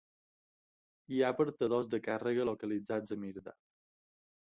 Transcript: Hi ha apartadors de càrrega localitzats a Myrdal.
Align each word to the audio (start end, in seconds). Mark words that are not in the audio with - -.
Hi 1.11 1.19
ha 1.21 1.29
apartadors 1.35 1.91
de 1.93 2.01
càrrega 2.09 2.51
localitzats 2.53 3.19
a 3.19 3.23
Myrdal. 3.27 3.63